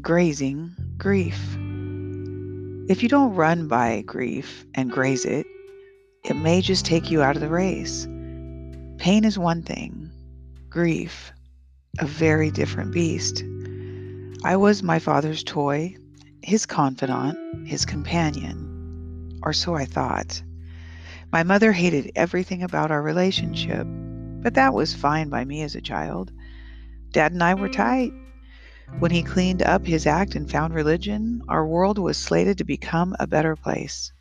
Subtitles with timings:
[0.00, 1.38] grazing grief.
[2.88, 5.46] If you don't run by grief and graze it,
[6.24, 8.06] it may just take you out of the race.
[8.98, 10.10] Pain is one thing,
[10.68, 11.32] grief,
[11.98, 13.44] a very different beast.
[14.44, 15.96] I was my father's toy,
[16.42, 20.42] his confidant, his companion, or so I thought.
[21.32, 23.86] My mother hated everything about our relationship,
[24.42, 26.32] but that was fine by me as a child.
[27.10, 28.12] Dad and I were tight.
[28.98, 33.16] When he cleaned up his act and found religion, our world was slated to become
[33.18, 34.12] a better place.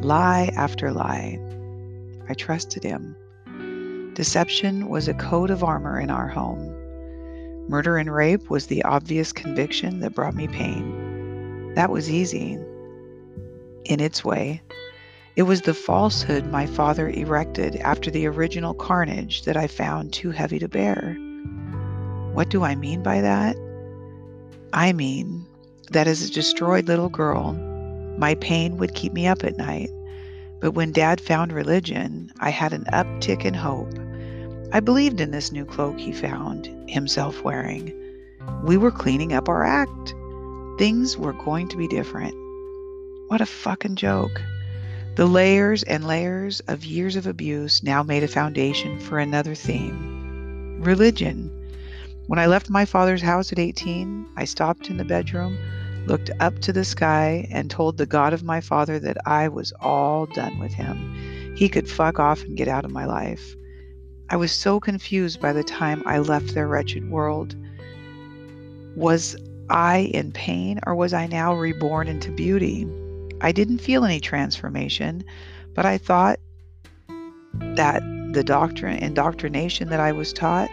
[0.00, 1.38] Lie after lie.
[2.28, 3.16] I trusted him.
[4.14, 6.74] Deception was a coat of armor in our home.
[7.68, 11.74] Murder and rape was the obvious conviction that brought me pain.
[11.74, 12.58] That was easy,
[13.84, 14.62] in its way.
[15.36, 20.30] It was the falsehood my father erected after the original carnage that I found too
[20.30, 21.14] heavy to bear.
[22.32, 23.56] What do I mean by that?
[24.76, 25.46] I mean
[25.92, 27.54] that as a destroyed little girl,
[28.18, 29.88] my pain would keep me up at night.
[30.60, 33.88] But when Dad found religion, I had an uptick in hope.
[34.74, 37.90] I believed in this new cloak he found himself wearing.
[38.64, 40.14] We were cleaning up our act.
[40.78, 42.34] Things were going to be different.
[43.28, 44.42] What a fucking joke.
[45.14, 50.82] The layers and layers of years of abuse now made a foundation for another theme
[50.82, 51.50] religion.
[52.26, 55.56] When I left my father's house at 18, I stopped in the bedroom,
[56.06, 59.72] looked up to the sky, and told the God of my father that I was
[59.80, 61.54] all done with him.
[61.56, 63.54] He could fuck off and get out of my life.
[64.28, 67.54] I was so confused by the time I left their wretched world.
[68.96, 69.36] Was
[69.70, 72.88] I in pain, or was I now reborn into beauty?
[73.40, 75.22] I didn't feel any transformation,
[75.74, 76.40] but I thought
[77.60, 80.70] that the doctrine indoctrination that I was taught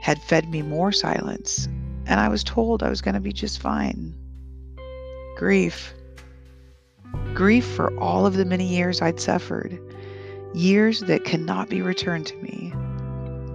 [0.00, 1.66] had fed me more silence,
[2.06, 4.14] and I was told I was going to be just fine.
[5.36, 5.94] Grief.
[7.34, 9.78] Grief for all of the many years I'd suffered,
[10.54, 12.72] years that cannot be returned to me.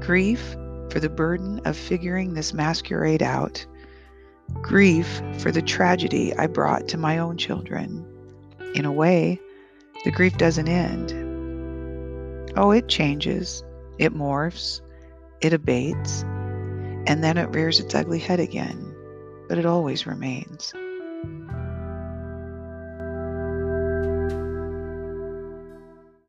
[0.06, 0.56] Grief
[0.90, 3.66] for the burden of figuring this masquerade out.
[4.62, 8.06] Grief for the tragedy I brought to my own children
[8.76, 9.40] in a way,
[10.04, 11.14] the grief doesn't end.
[12.58, 13.64] Oh, it changes,
[13.98, 14.82] it morphs,
[15.42, 16.26] it abates,
[17.08, 18.96] and then it rears its ugly head again,
[19.48, 20.74] but it always remains.